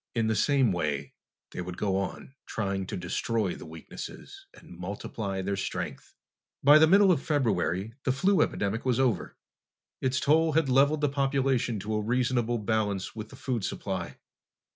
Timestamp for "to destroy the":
2.87-3.67